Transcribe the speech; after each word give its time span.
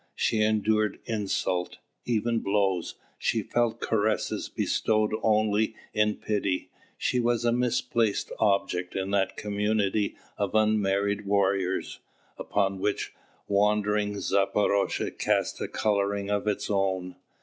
She 0.15 0.41
endured 0.41 0.97
insult, 1.05 1.77
even 2.05 2.39
blows; 2.39 2.95
she 3.19 3.43
felt 3.43 3.79
caresses 3.79 4.49
bestowed 4.49 5.11
only 5.21 5.75
in 5.93 6.15
pity; 6.15 6.71
she 6.97 7.19
was 7.19 7.45
a 7.45 7.51
misplaced 7.51 8.31
object 8.39 8.95
in 8.95 9.11
that 9.11 9.37
community 9.37 10.15
of 10.39 10.55
unmarried 10.55 11.27
warriors, 11.27 11.99
upon 12.39 12.79
which 12.79 13.13
wandering 13.47 14.15
Zaporozhe 14.15 15.19
cast 15.19 15.61
a 15.61 15.67
colouring 15.67 16.31
of 16.31 16.47
its 16.47 16.67
own. 16.71 17.15